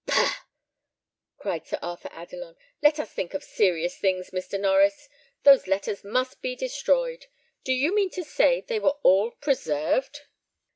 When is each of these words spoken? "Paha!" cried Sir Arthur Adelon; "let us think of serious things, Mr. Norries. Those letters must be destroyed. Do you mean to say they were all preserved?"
"Paha!" 0.07 0.47
cried 1.37 1.67
Sir 1.67 1.77
Arthur 1.83 2.09
Adelon; 2.11 2.55
"let 2.81 2.97
us 2.99 3.13
think 3.13 3.35
of 3.35 3.43
serious 3.43 3.99
things, 3.99 4.31
Mr. 4.31 4.59
Norries. 4.59 5.07
Those 5.43 5.67
letters 5.67 6.03
must 6.03 6.41
be 6.41 6.55
destroyed. 6.55 7.27
Do 7.63 7.71
you 7.71 7.93
mean 7.93 8.09
to 8.17 8.23
say 8.23 8.61
they 8.61 8.79
were 8.79 8.97
all 9.03 9.29
preserved?" 9.29 10.21